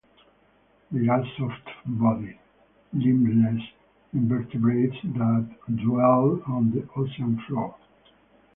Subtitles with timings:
[0.91, 2.39] They are soft bodied,
[2.91, 3.61] limbless
[4.13, 7.75] invertebrates that dwell on the ocean floor.